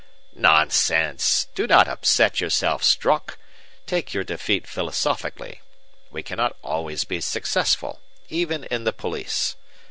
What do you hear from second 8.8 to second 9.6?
the police.